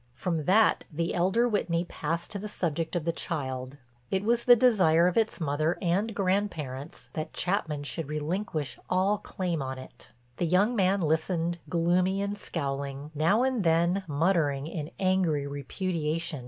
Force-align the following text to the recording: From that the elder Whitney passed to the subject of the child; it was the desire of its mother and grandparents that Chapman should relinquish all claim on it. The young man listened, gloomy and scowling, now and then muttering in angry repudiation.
From 0.15 0.45
that 0.45 0.85
the 0.91 1.13
elder 1.13 1.47
Whitney 1.47 1.85
passed 1.85 2.31
to 2.31 2.39
the 2.39 2.49
subject 2.49 2.95
of 2.95 3.05
the 3.05 3.11
child; 3.11 3.77
it 4.09 4.23
was 4.23 4.45
the 4.45 4.55
desire 4.55 5.05
of 5.07 5.15
its 5.15 5.39
mother 5.39 5.77
and 5.79 6.15
grandparents 6.15 7.11
that 7.13 7.33
Chapman 7.33 7.83
should 7.83 8.09
relinquish 8.09 8.79
all 8.89 9.19
claim 9.19 9.61
on 9.61 9.77
it. 9.77 10.11
The 10.37 10.47
young 10.47 10.75
man 10.75 11.01
listened, 11.01 11.59
gloomy 11.69 12.19
and 12.19 12.35
scowling, 12.35 13.11
now 13.13 13.43
and 13.43 13.63
then 13.63 14.03
muttering 14.07 14.65
in 14.65 14.89
angry 14.99 15.45
repudiation. 15.45 16.39